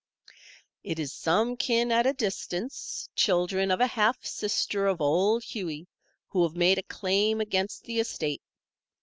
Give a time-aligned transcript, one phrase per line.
[0.83, 5.87] "It is some kin at a distance, children of a half sister of Old Hughie,
[6.29, 8.41] who have made a claim against the estate.